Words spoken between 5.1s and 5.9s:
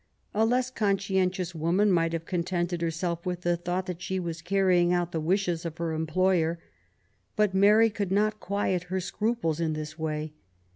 the wishes of